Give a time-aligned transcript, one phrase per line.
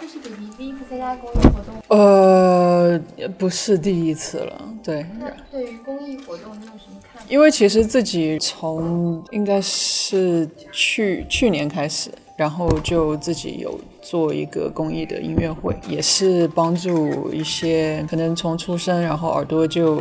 [0.00, 2.98] 这是比比第一次参加公益活动，呃，
[3.36, 5.04] 不是第一次了，对。
[5.18, 7.26] 那对于公益活动你有什么看法？
[7.28, 20.00] 因为其实自己从应该是去去年开始，然后就自己有做一个公益的音乐会，也是帮助一些可能从出生然后耳朵就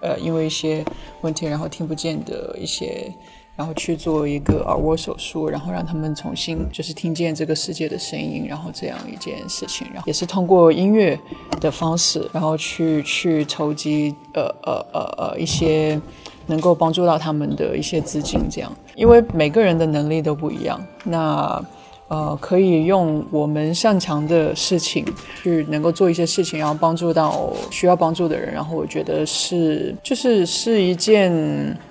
[0.00, 0.84] 呃因为一些
[1.22, 3.12] 问题然后听不见的一些。
[3.56, 11.18] 然后去做一个耳蜗手术，然后让他们重新就是听见这个世界的声音，然后这样一件事情，然后也是通过音乐
[11.60, 16.00] 的方式，然后去去筹集呃呃呃呃一些
[16.46, 21.64] 能够帮助到他们的一些资金，这样，因为每个人的能力都不一样，那
[22.08, 25.06] 呃可以用我们擅长的事情
[25.40, 31.32] 去能够做一些事情，然后帮助到需要帮助的人，然后我觉得是就是是一件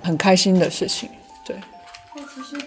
[0.02, 1.08] 很开心的事情。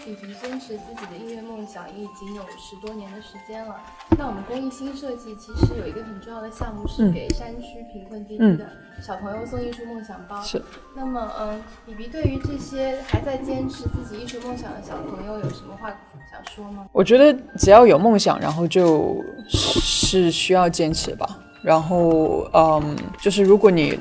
[0.05, 3.75] 比比坚持自己的音乐梦想也已经有十多年的时间了。
[4.17, 8.69] 那我们公益新设计其实有一个很重要的项目，是给山区贫困地区的
[9.01, 10.41] 小朋友送艺术梦想包。
[10.41, 10.61] 是。
[10.95, 15.89] 那么，嗯，比比对于这些还在坚持自己艺术梦想的小朋友有什么话
[16.31, 16.87] 想说吗？
[16.93, 21.37] 我觉得只要有梦想，然后就是需要坚持吧。
[21.61, 23.99] 然后，嗯，就是如果你。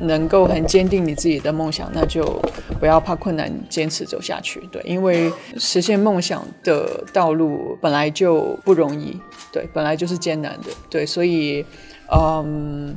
[0.00, 2.40] 能够很坚定你自己的梦想，那就
[2.78, 4.60] 不要怕困难，坚持走下去。
[4.72, 9.16] 对，因为实现梦想的道路本来就不容易，
[9.52, 11.64] 对，本来就是艰难的，对，所以，
[12.12, 12.96] 嗯，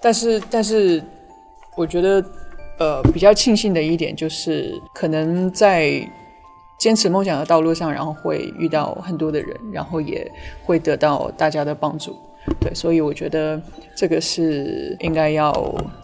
[0.00, 1.02] 但是，但是，
[1.76, 2.24] 我觉得，
[2.78, 6.06] 呃，比较庆幸的一点就是，可能在
[6.78, 10.30] 坚持梦想的道路上，然后会遇到很多的人，然后也
[10.64, 12.16] 会得到大家的帮助。
[12.60, 13.60] 对，所以我觉得
[13.94, 15.52] 这个是应该要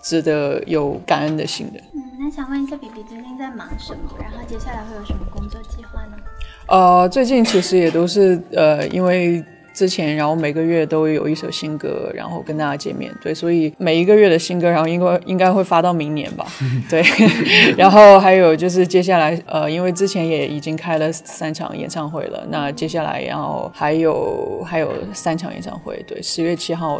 [0.02, 1.80] 值得有感恩的心的。
[1.94, 3.98] 嗯，那想问一下，比比最近在忙什么？
[4.20, 6.16] 然后接下来会有什么工作计划呢？
[6.68, 9.44] 呃，最近其实也都是呃，因为。
[9.76, 16.46] 之前，然后每个月都有一首新歌，然后跟大家见面，对，所以每一个月的新歌，然后应该应该会发到明年吧，
[16.88, 17.02] 对，
[17.76, 26.98] 然后还有就是接下来，呃，因为之前也已经开了三场演唱会了，那接下来然后还有还有三场演唱会，对，十月七号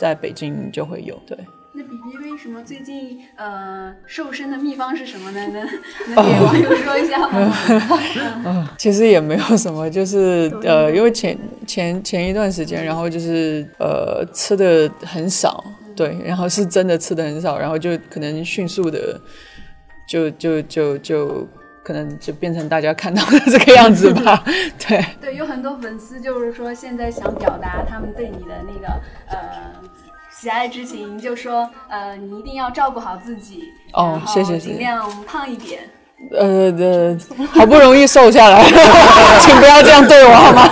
[0.00, 1.38] 在北京就会有，对。
[1.76, 5.40] 那比比为什么最近呃瘦身的秘方是什么呢？
[5.48, 5.54] 能
[6.14, 7.54] 能给网友说一下吗？
[8.46, 15.62] 嗯，其实也没有什么，就是呃，因为前前前一段时间，然后就是呃吃的很少，
[15.94, 19.20] 对，然后是真的吃的很少，然后就可能迅速的
[20.08, 21.46] 就就就就
[21.84, 24.42] 可能就变成大家看到的这个样子吧。
[24.88, 28.88] 对对，有很多粉丝就是说现在想表达他们对你的那个
[29.28, 29.76] 呃。
[30.38, 33.64] 喜爱之情，就说呃，你一定要照顾好自己，
[33.94, 35.80] 哦，谢谢，尽量胖一点。
[36.30, 37.18] 呃，呃，
[37.52, 38.62] 好不容易瘦下来，
[39.40, 40.68] 请不要这样对我好吗？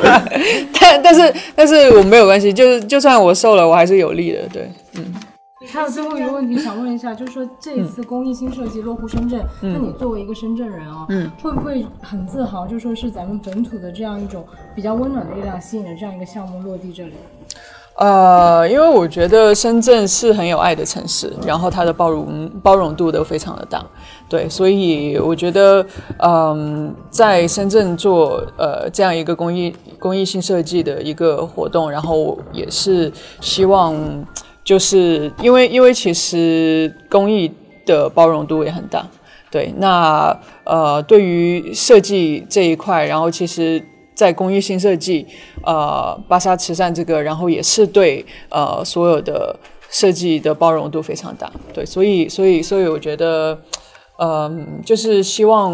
[0.80, 5.14] 但但是但是我没有关系，就是就算我瘦了，我还是有力的，对，嗯。
[5.72, 12.66] 还有最后一个问题想问一下，就是说这一次公益新设计落户深圳，那你作为一个深圳人啊，嗯，会不会很自豪？
[12.66, 17.14] 就说是咱们本土的这样一种比较温暖的力量，吸引了这样一个项目落地这里。
[17.96, 23.86] 呃，因为我觉得深圳是很有爱的城市，然后它的包容包容度都非常的大，
[24.28, 25.86] 对，所以我觉得，
[26.18, 33.94] 嗯，在深圳做呃这样一个公益公益性设计的一个活动，然后也是希望，
[34.64, 37.48] 就是因为因为其实公益
[37.86, 39.06] 的包容度也很大，
[39.52, 43.80] 对，那呃对于设计这一块，然后其实。
[44.14, 45.26] 在公益新设计，
[45.64, 49.54] 呃，巴沙慈善这个，然后也是对呃所有的
[49.90, 53.58] 设计的包容度非常大，对，所以所以所以我觉得，
[54.18, 55.72] 嗯，就是希望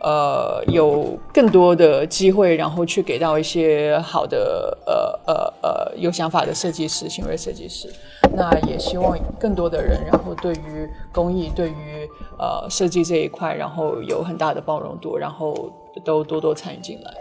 [0.00, 7.88] 呃有更多的机会，然后去给到一些好的呃呃呃有想法的设计师、新锐设计师，
[8.36, 12.08] 那也希望更多的人，然后对于公益、对于
[12.38, 15.72] 呃设计这一块，然后有很大的包容度，然后。
[16.04, 17.14] 都多多参与进来。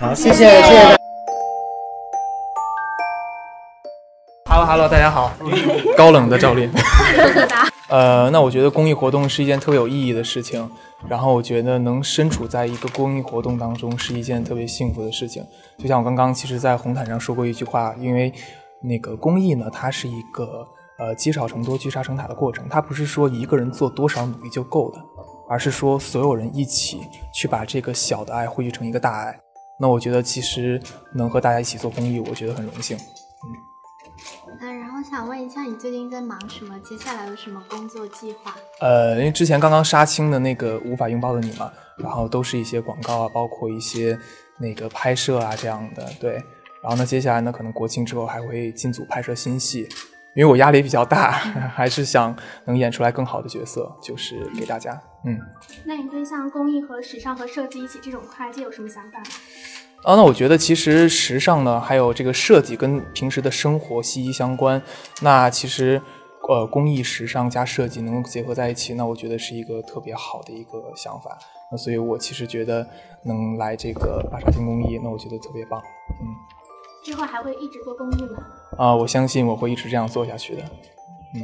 [0.00, 0.96] 好，谢谢，谢谢。
[4.50, 5.30] Hello，Hello，大家好。
[5.96, 6.68] 高冷的赵丽。
[7.88, 10.68] 呃，那我觉得公益活动是一件特别有意义的事情，
[11.08, 15.46] 然后我觉得能身处在一个公益活动当中是一件特别幸福的事情。
[15.78, 18.32] 就像我刚刚其实，在红毯上说过一句话，因为
[18.82, 20.66] 那个公益呢，它是一个
[20.98, 25.00] 呃积少成多、聚沙成塔的过程，它不是说一个人做多少努力就够的。
[25.48, 27.00] 而是说，所有人一起
[27.32, 29.38] 去把这个小的爱汇聚成一个大爱。
[29.78, 30.82] 那我觉得，其实
[31.14, 32.96] 能和大家一起做公益，我觉得很荣幸。
[32.96, 33.46] 嗯。
[34.60, 36.76] 嗯，然后想问一下，你最近在忙什么？
[36.80, 38.56] 接下来有什么工作计划？
[38.80, 44.18] 呃，因为之前刚刚杀青的那个无法拥抱的你嘛，然后都是一些广告啊，包括一些
[44.58, 46.04] 那个拍摄啊这样的。
[46.18, 46.42] 对。
[46.86, 49.88] 然后呢，接下来呢，可能国庆之后还会进组拍摄新戏，
[50.36, 51.32] 因为我压力比较大，
[51.74, 52.32] 还是想
[52.64, 54.92] 能演出来更好的角色，就是给大家。
[55.24, 55.36] 嗯，
[55.84, 59.24] 那你对像工艺和时尚和设计一起这种跨界有什么想法吗？
[60.04, 64.80] 啊，那我觉得其实时尚呢，还有这个设计跟平时的生活息息相关。
[65.22, 66.00] 那其实，
[66.48, 71.36] 呃，工艺、时尚加设计能够结合在一起，那我觉得是一个特别好的一个想法。
[71.72, 72.86] 那所以我其实觉得
[73.24, 75.82] 能来这个巴沙金工艺，那我觉得特别棒。
[76.20, 76.26] 嗯，
[77.06, 78.42] 之后还会一直做公益吗？
[78.76, 80.62] 啊，我相信我会一直这样做下去的。
[81.36, 81.40] 嗯。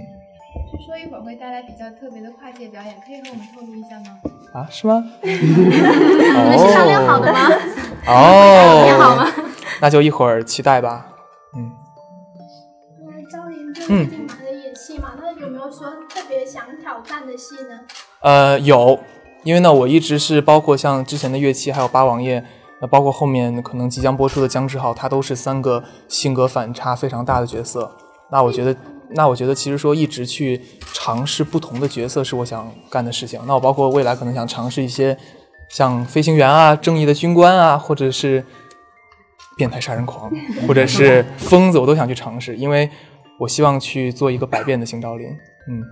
[0.72, 4.18] 据说一会儿会带来比较特别的跨界表演，可以和我们透露一下吗？
[4.52, 5.04] 啊，是吗？
[5.22, 7.48] 你们是商量好的吗？
[8.08, 9.30] 哦，你好吗？
[9.80, 11.06] 那就一会儿期待吧。
[11.56, 11.70] 嗯。
[13.06, 17.78] 那，赵琳就最近忙着演戏嘛，那有没有说特别想挑战的戏呢？
[18.22, 18.98] 呃，有，
[19.44, 22.44] 因为呢，我一直是包括像之前的乐器，还有八王爷，
[22.82, 27.90] 那包括后面可能即将播出的姜志浩，他都是三个性格反差非常大的角色。
[28.30, 28.76] 那我觉得，
[29.10, 30.60] 那我觉得其实说一直去
[30.92, 33.40] 尝试不同的角色是我想干的事情。
[33.46, 35.16] 那我包括未来可能想尝试一些。
[35.68, 38.44] 像飞行员啊，正义的军官啊，或者是
[39.56, 40.30] 变态杀人狂，
[40.68, 42.90] 或者是疯子，我都想去尝试，因为
[43.38, 45.28] 我希望去做一个百变的邢昭林。
[45.68, 45.82] 嗯。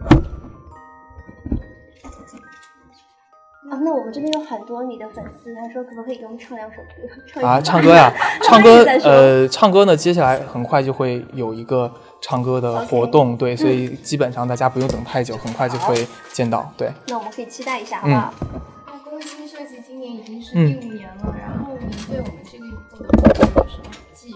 [3.71, 6.79] 啊，那我们这边有很多你的粉丝，他说可不可以给我们唱两首
[7.33, 7.47] 歌？
[7.47, 8.13] 啊，唱歌呀，
[8.43, 11.91] 唱歌，呃，唱歌呢，接下来很快就会有一个
[12.21, 16.91] 唱歌的活动，对，所以基本上大家不用等太久，很快就会见到，对。
[17.07, 18.35] 那我们可以期待一下，好不好？
[19.21, 23.07] 新设计今年已经是第五年了，然后您对我们这个以后的
[23.55, 24.35] 有什么寄语？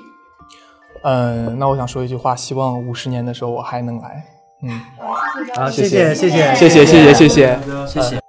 [1.02, 4.24] 嗯，那我想说一句话，希望五十年的时候我还能来。
[4.62, 4.80] 嗯，
[5.56, 7.58] 好，谢谢，谢谢，谢谢，谢谢，谢谢，
[7.88, 8.23] 谢谢。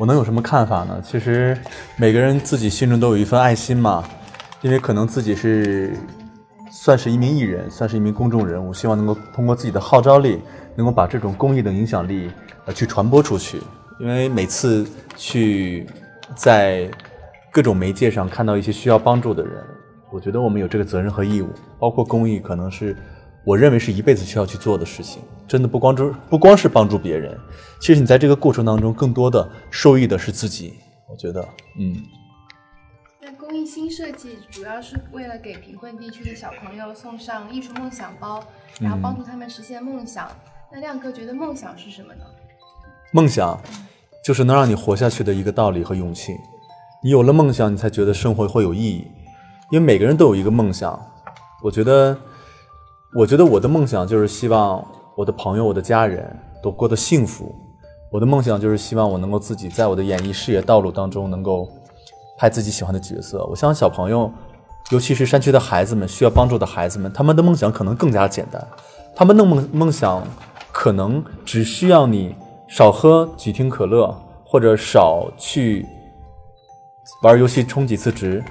[0.00, 0.98] 我能有什么看法呢？
[1.04, 1.54] 其实
[1.96, 4.02] 每个人自己心中都有一份爱心嘛，
[4.62, 5.94] 因为可能自己是。
[6.72, 10.40] 算是一名艺人，算是一名公众人物，希望能够通过自己的号召力，
[10.76, 12.30] 能够把这种公益的影响力
[12.64, 13.60] 呃去传播出去。
[13.98, 14.86] 因为每次
[15.16, 15.86] 去
[16.34, 16.88] 在
[17.50, 19.52] 各种媒介上看到一些需要帮助的人，
[20.10, 21.48] 我觉得我们有这个责任和义务。
[21.78, 22.96] 包括公益，可能是
[23.44, 25.20] 我认为是一辈子需要去做的事情。
[25.50, 27.36] 真的不光只不光是帮助别人，
[27.80, 30.74] 其实你在这个过程当中，更多的受益的是自己。
[31.08, 31.44] 我觉得，
[31.76, 31.96] 嗯。
[33.20, 38.40] 那公益新设计主要是为了给贫困地区的小朋友送上艺术梦想包，
[38.80, 40.28] 然后帮助他们实现梦想。
[40.70, 42.24] 那亮哥觉得梦想是什么呢？
[43.12, 43.60] 梦想
[44.24, 46.32] 就是能让你活下去的一个道理和勇气。
[47.02, 49.04] 你有了梦想，你才觉得生活会有意义。
[49.72, 50.96] 因为每个人都有一个梦想。
[51.60, 52.16] 我觉得，
[53.16, 54.86] 我觉得我的梦想就是希望
[55.20, 56.24] 我的朋友、我的家人
[56.62, 57.54] 都过得幸福。
[58.10, 61.68] 我的梦想就是希望我能够自己在我的演艺事业道路当中能够。
[62.38, 64.32] 拍自己喜欢的角色，我相信小朋友，
[64.90, 68.66] 尤其是山区的孩子们，需要帮助的孩子们，他们的梦想可能更加简单，
[69.14, 70.26] 他们的梦梦想
[70.72, 72.34] 可能只需要你
[72.66, 74.10] 少喝几听可乐，
[74.42, 75.84] 或者少去
[77.22, 78.42] 玩游戏充几次值，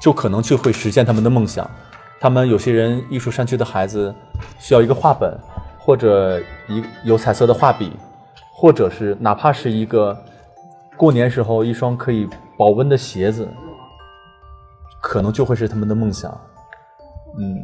[0.00, 1.68] 就可能就会实现他们的梦想。
[2.20, 4.14] 他们有些人艺术山区的孩子
[4.60, 5.36] 需要一个画本，
[5.84, 7.92] 或者一有彩色的画笔，
[8.52, 10.16] 或者是哪怕是一个
[10.96, 12.28] 过年时候一双可以。
[12.58, 13.48] 保温的鞋子，
[15.00, 16.30] 可能就会是他们的梦想。
[17.36, 17.56] 嗯，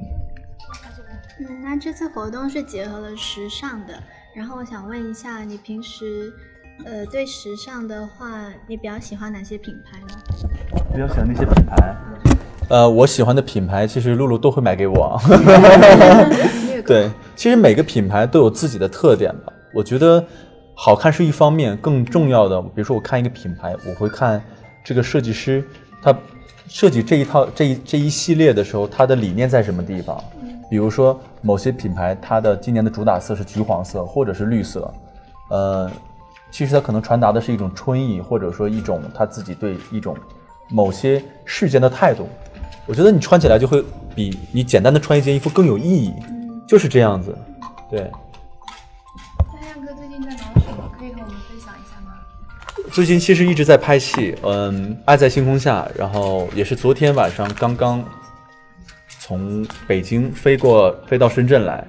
[1.38, 3.94] 嗯，那这次活动是结合了时尚的，
[4.34, 6.32] 然后我想问一下，你平时
[6.84, 10.08] 呃对时尚的话，你比较喜欢哪些品牌呢？
[10.92, 11.96] 比较喜欢那些品牌？
[12.68, 15.20] 呃，我喜欢的品牌其实露露都会买给我。
[16.86, 19.52] 对，其实每个品牌都有自己的特点吧。
[19.74, 20.24] 我觉得
[20.74, 24.42] 好看是一方面，更重要的，比如说我看一个品牌，我会看。
[24.84, 25.62] 这个设计师，
[26.00, 26.16] 他
[26.66, 30.18] 设计这一套这一这一系列的时候，他的理念在什么地方？
[30.70, 34.90] 比如说某些品牌，它的今年的主打色是橘黄色或者是绿色，
[35.50, 35.90] 呃，
[36.50, 40.16] 其实它可能传达的是一种春意，或者说一种他自己对一种
[40.70, 42.26] 某些事件的态度。
[42.86, 43.84] 我觉得你穿起来就会
[44.14, 46.12] 比你简单的穿一件衣服更有意义，
[46.66, 47.36] 就是这样子，
[47.90, 48.10] 对。
[49.52, 49.92] 那亮哥
[52.90, 58.02] 最近其实一直在拍戏，嗯，《爱在星空下》，然后也是昨天晚上刚刚
[59.20, 61.86] 从北京飞过飞到深圳来，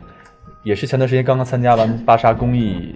[0.61, 2.93] 也是前段时间刚刚参加完巴沙公益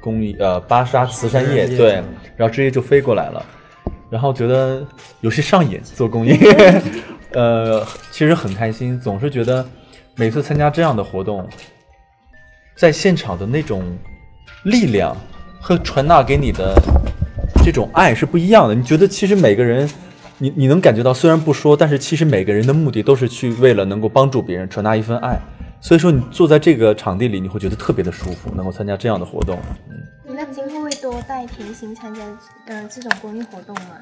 [0.00, 2.02] 公益呃巴沙慈善夜，对，
[2.34, 3.44] 然后直接就飞过来了，
[4.08, 4.82] 然后觉得
[5.20, 6.38] 有些上瘾做公益，
[7.34, 9.64] 呃，其实很开心，总是觉得
[10.16, 11.46] 每次参加这样的活动，
[12.74, 13.84] 在现场的那种
[14.64, 15.16] 力量。
[15.66, 16.74] 和传达给你的
[17.64, 18.74] 这种爱是不一样的。
[18.74, 19.88] 你觉得其实每个人，
[20.36, 25.40] 你你能感觉到，虽然不说，但是其实每个人的目的都是去为了能够帮助别人，传达一份爱。
[25.80, 29.58] 所以说，你坐在这个场地里，你会觉得特别的舒服，能够参加这样的活动。
[29.88, 32.20] 嗯，那今后会多带甜心参加
[32.66, 33.96] 呃这种公益活动吗？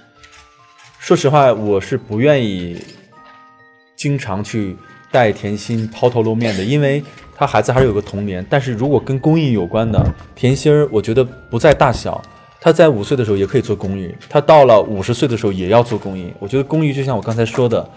[0.99, 2.85] 说实话，我是不愿意
[4.03, 4.77] 经常去
[5.13, 7.01] 带甜心抛头露面的，因为
[7.37, 8.45] 他孩子还是有个童年。
[8.51, 10.05] 但是如果跟公益有关的，
[10.35, 12.21] 甜心儿，我觉得不在大小，
[12.61, 16.33] 他在五岁的时候也可以做公益，他到了五十岁的时候也要做公益。
[16.41, 17.89] 我觉得公益就像我刚才说的。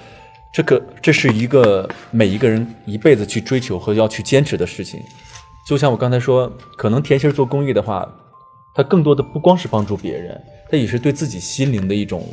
[0.54, 5.02] 这个这是一个每一个人一辈子去追求和要去坚持的事情，
[5.68, 8.10] 就像我刚才说，可能甜心做公益的话，
[8.74, 12.24] 他更多的不光是帮助别人，他也是对自己心灵的一种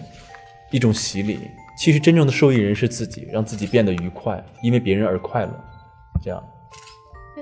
[0.71, 1.41] 一种洗礼。
[1.76, 5.52] 其实真正的受益人是自己，让自己变得愉快，因为别人而快乐，
[6.23, 6.43] 这样。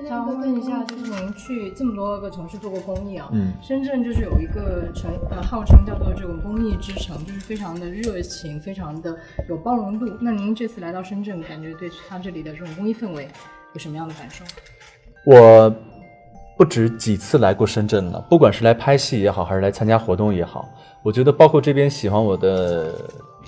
[0.07, 3.29] 想问一下，就是您去这么多个城市做过公益啊？
[3.33, 9.15] 嗯，深圳就是有一个城，呃，号称叫做这种公益之城，就是非常的热情，非常的
[9.47, 10.11] 有包容度。
[10.19, 13.27] 那您这次来到深圳，感觉对他这里的这种公益氛围
[13.73, 14.43] 有什么样的感受？
[15.23, 15.73] 我
[16.57, 20.67] 不止几次来过深圳了，不管是来拍戏也好，还是来参加活动也好，
[21.03, 22.91] 我觉得包括这边喜欢我的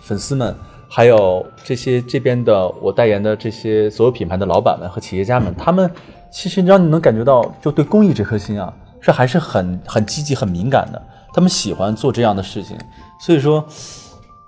[0.03, 0.55] 粉丝们。
[0.95, 5.89] 还有这些这边的我代言的这些所有品牌的老板们和企业家们，他们
[6.31, 8.71] 其实让你能感觉到，就对公益这颗心啊，
[9.01, 11.01] 是还是很很积极、很敏感的。
[11.33, 12.77] 他们喜欢做这样的事情，
[13.19, 13.65] 所以说，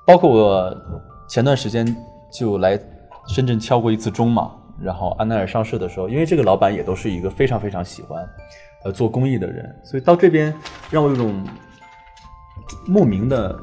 [0.05, 0.77] 包括我
[1.27, 1.83] 前段时间
[2.31, 2.79] 就来
[3.27, 8.23] 深圳敲过一次钟嘛，然后安奈尔上市的时候，因为这个老板也都是一个非常非常喜欢
[8.83, 10.53] 呃做公益的人，所以到这边
[10.91, 11.43] 让我有种
[12.85, 13.59] 莫名的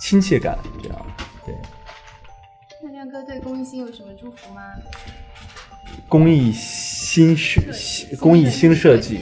[0.00, 0.98] 亲切感，这样。
[2.82, 4.62] 那亮哥对公益心有什么祝福吗？
[6.08, 7.60] 公益新设
[8.20, 9.20] 公益新设计，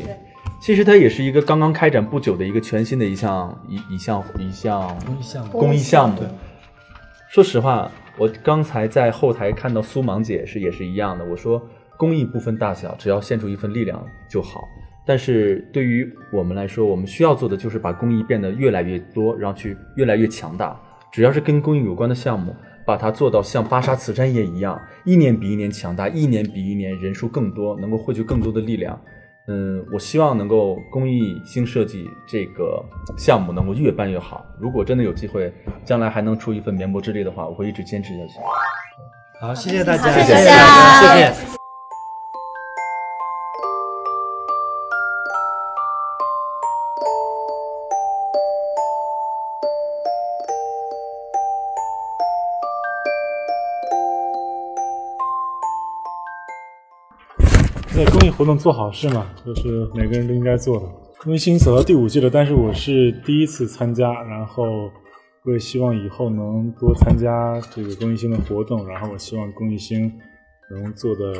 [0.60, 5.46] 其实它也是一个刚刚开展不久的一个全新的一项一一项一项公益项目。
[5.60, 6.22] 公益项目。
[7.30, 11.24] 说实话，我刚才在后台看到苏芒姐是也是一样的。
[11.24, 11.62] 我说
[11.96, 14.68] 公益不分大小，只要献出一份力量就好。
[15.06, 20.78] 但是对于我们来说，我们需要做的就是把公益变得越来越多，然后去越来越强大。
[21.16, 22.54] 只要是跟公益有关的项目，
[22.84, 29.00] 把它做到像巴沙慈善业一样，一年比一年强大，一年比一年人数更多，能够汇聚更多的力量。
[29.48, 32.84] 嗯，我希望能够公益新设计这个
[33.16, 34.44] 项目能够越办越好。
[34.60, 35.50] 如果真的有机会，
[35.86, 38.34] 将来还能出一份绵薄之力的话，我会一直坚持下去。
[39.40, 40.44] 好，谢谢大家，谢谢，谢谢。
[40.44, 41.55] 在公
[58.36, 60.86] 活动做好事嘛，就是每个人都应该做的。
[61.22, 64.90] 公益星走到第五季了，但是我是第一次参加，然后
[65.44, 70.12] 我也希望以后能多参加这个公益星的活动，然后我希望公益星
[70.70, 71.32] 能做的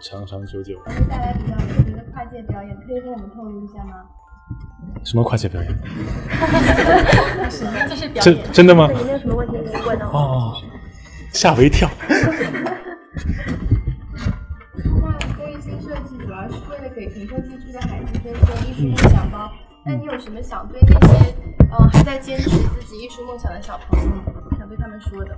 [0.00, 0.78] 长长久久。
[0.84, 4.04] 会带来比较有名的跨界表演，可以跟我们透露一下吗？
[5.02, 5.78] 什么跨界表演？
[7.88, 8.36] 这是表演。
[8.36, 8.90] 真真的吗？
[8.92, 10.52] 有没有什么问题可以问哦，
[11.32, 11.88] 吓我一跳。
[16.94, 19.50] 给贫困地区的孩子捐赠艺术梦想包，
[19.84, 21.34] 那你有什么想对那些
[21.70, 24.10] 呃还在坚持自己艺术梦想的小朋友，
[24.56, 25.36] 想对他们说的？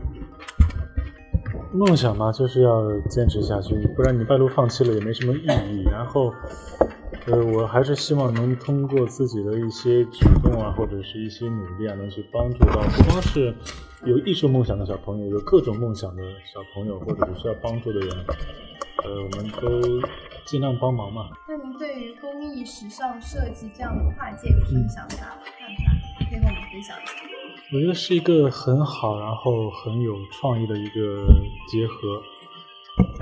[1.73, 5.85] 梦想嘛，就是要坚持下去，不然你半路放弃了也没什么意义。
[5.91, 6.35] 然后，
[7.27, 13.55] 呃，我还是希望能通过自己的一些举动啊，或者是一些努力啊，能去帮助到不光是
[14.05, 18.11] 有艺术梦想的小朋友，有各种梦想的小朋友，或者是需要帮助的人，
[19.05, 20.07] 呃，我们都。
[20.47, 21.29] 尽量帮忙嘛。
[21.49, 26.31] 那您对于公益、时尚设计这样的跨界有什么想法、看法？
[26.31, 27.13] 可以和我们分享一下。
[27.73, 31.27] 我觉得是一个很好，然后很有创意的一个
[31.69, 32.23] 结合。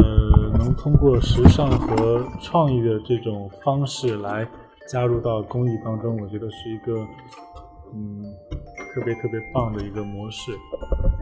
[0.04, 4.47] 呃，能通过时尚和创意的这种方式来
[4.87, 6.95] 加入到公益当中，我觉得是一个
[7.95, 8.23] 嗯
[8.95, 10.52] 特别特别棒的一个模式。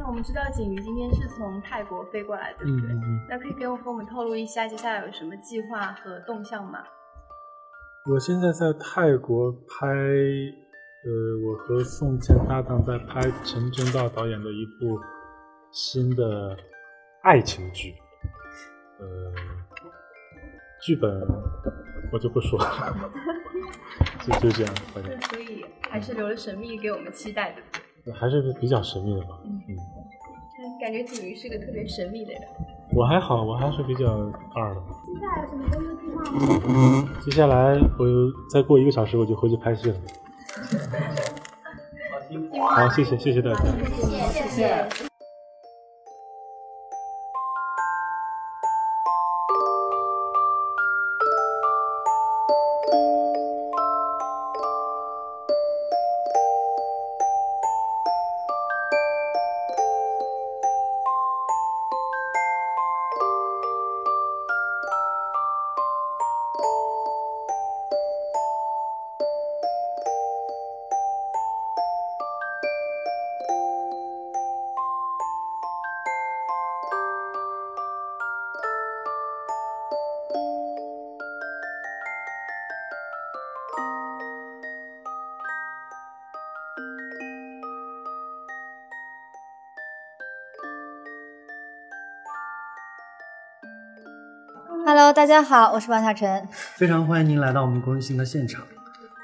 [0.02, 2.90] 那我们知道景瑜今天是从泰国飞过来，对不对？
[3.28, 6.82] 那可以给我和我们透露一下接下来有什么计划和动向吗？
[8.10, 14.98] 我现在在泰国拍，呃，我和宋茜搭档在拍陈正道导演的一部
[15.70, 16.56] 新的
[17.22, 17.94] 爱情剧，
[18.98, 19.32] 呃，
[20.80, 21.08] 剧本
[22.12, 23.12] 我就不说了，
[24.26, 24.74] 就就这样，
[25.30, 27.62] 所以还是留了神秘给我们期待的。
[28.14, 29.76] 还是比较神秘的吧，嗯，
[30.80, 32.42] 感觉景瑜是个特别神秘的人。
[32.94, 34.12] 我还好，我还是比较
[34.54, 34.80] 二的。
[35.04, 37.08] 接下来有什么工作计划吗？
[37.24, 38.04] 接下来我
[38.50, 39.96] 再过一个小时我就回去拍戏了。
[42.74, 43.64] 好，谢谢，谢谢大家。
[44.32, 45.11] 谢谢。
[95.12, 96.48] Hello，大家好，我是王小晨。
[96.50, 98.64] 非常欢迎您来到我们公益性的现场。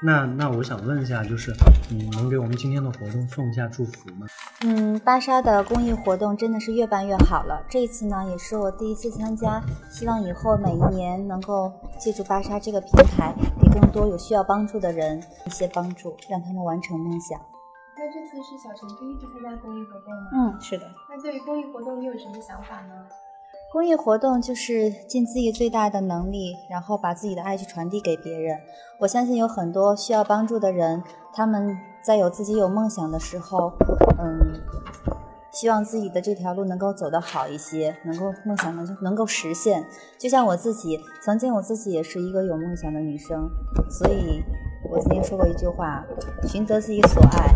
[0.03, 1.51] 那那我想问一下，就是
[1.89, 4.27] 你能给我们今天的活动送一下祝福吗？
[4.61, 7.59] 嗯，芭莎的公益活动真的是越办越好了。
[7.67, 17.41] 这一次呢，也是我第一次参加，希望以后每一年能够借助芭莎这个平台，给更多有需要帮助的人一些帮助，让他们完成梦想。
[17.97, 20.53] 那这次是小陈第一次参加公益活动吗？
[20.53, 20.85] 嗯，是的。
[21.09, 22.93] 那对于公益活动，你有什么想法呢？
[23.71, 28.59] 公益活动就是尽自己最大的能力，然后把自己的爱去传递给别人。
[28.97, 33.71] 我相信有很多需要帮助的人，他们在有自己有梦想的时候，
[34.17, 34.59] 嗯，
[35.51, 39.85] 希望自己的这条路能够走得好一些，能够梦想能能够实现。
[40.17, 43.47] 就像我自己，曾经我自己也是一个有梦想的女生，
[43.87, 44.43] 所以
[44.89, 46.03] 我曾经说过一句话：
[46.47, 47.53] 寻得自己所爱，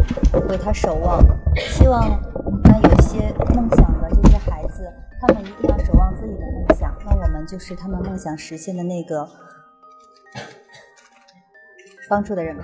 [0.47, 1.19] 为他守望。
[1.55, 2.21] 希望
[2.65, 4.87] 那有些梦想的这些孩子。
[5.25, 5.41] 他们
[7.43, 9.29] 们就是他们梦想实现的那个
[12.07, 12.63] 帮助的人吧。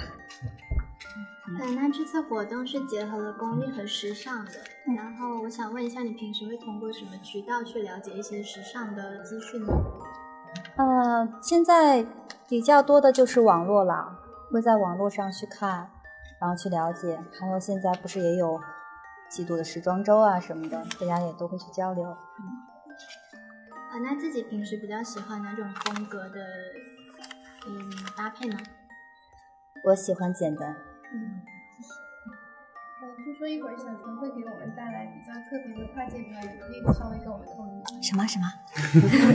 [1.60, 4.52] 嗯，那这次活动是结合了公益和时尚的，
[4.96, 9.74] 然后我想问一下，你平时会通过什么渠道去了解一些时尚的资讯呢？
[10.78, 12.06] 呃，现在
[12.48, 14.18] 比较多的就是网络了，
[14.50, 15.89] 会在网络上去看，
[16.39, 18.62] 然后去了解，还有现在不是也有。
[19.30, 22.04] 季度的时装周啊什么的，大家也都会去交流。
[22.39, 22.46] 嗯，
[24.00, 26.40] 啊，那自己平时比较喜欢哪种风格的
[27.68, 28.58] 嗯搭配呢？
[29.84, 30.74] 我喜欢简单。
[31.14, 31.42] 嗯，
[33.02, 38.46] 呃，听说一会儿小陈会给我们带来比较特别的跨界表演，可以稍微跟我们透露一什么什么？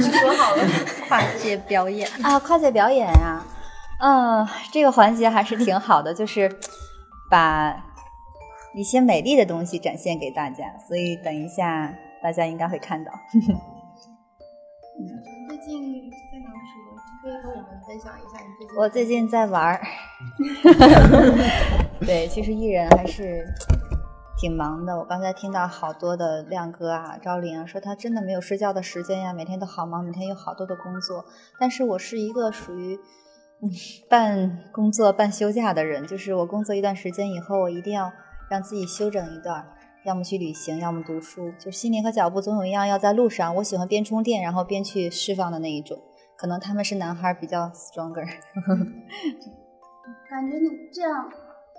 [0.00, 0.62] 是 说好了
[1.09, 3.44] 跨界表演啊，跨界表演啊，
[4.00, 6.59] 嗯，这个环节还是挺好的，就是
[7.31, 7.85] 把。
[8.77, 13.12] 一些美丽的东西展现给大家，所以等一下大家应该会看到。
[14.94, 16.94] 最近在忙什么？
[17.22, 18.76] 可以和我们分享一下你最近。
[18.76, 19.80] 我最近在玩儿。
[22.07, 23.44] 对，其实艺人还是
[24.38, 24.96] 挺忙的。
[24.96, 31.24] 我刚才听到好多的亮哥啊、赵琳啊，说他真的没有睡觉的时间呀，每天都好忙，每天有好多的工作。
[31.59, 32.98] 但是我是一个属于
[34.09, 38.12] 半工作半休假的人，就是我工作一段时间以后，我一定要。
[38.50, 39.66] 让自己休整一段，
[40.04, 43.54] 要么去旅行，要么读书，就心灵和脚步总有一样要在路上。
[43.56, 45.98] 我喜欢边充电，然后边去释放的那一种。
[46.36, 48.26] 可能他们是男孩比较 stronger。
[50.28, 51.30] 感觉你这样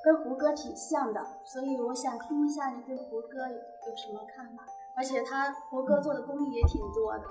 [0.04, 4.64] 跟胡歌挺像的，所以我想听一下你对胡歌有什么看法。
[4.98, 7.24] 而且他胡歌做的公益也挺多的。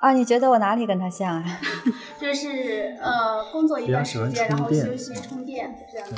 [0.00, 1.44] 啊，你觉得我哪里跟他像啊？
[2.18, 6.08] 就是呃，工作一段时间，然后休息充电这样。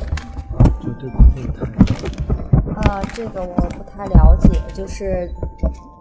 [0.80, 2.39] 就对工作太……
[2.84, 4.60] 啊，这个我不太了解。
[4.74, 5.30] 就是，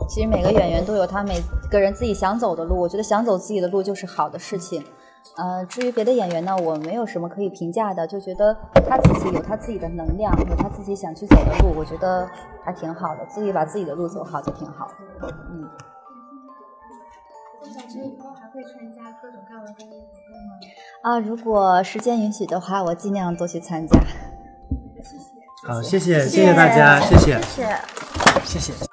[0.08, 2.80] 其实每个演员都有他每个人自己想走的路。
[2.80, 4.84] 我觉得想走自己的路就是好的事情。
[5.36, 8.08] 呃，至于别的演员呢，我没有什么可以评价的。
[8.08, 8.56] 就觉得
[8.88, 12.28] 他自己有他自己的能量，有他自己想去走的路，我觉得
[12.64, 13.26] 还挺好的。
[13.28, 14.90] 自己把自己的路走好就挺好。
[15.22, 15.70] 嗯。
[17.62, 20.56] 小陈以后还会参加各种各样的公益活动吗？
[21.04, 24.00] 啊，如果时间允许的话，我尽量多去参加。
[25.64, 27.80] 好，谢谢，谢谢大家，谢谢，谢谢，
[28.46, 28.89] 谢谢。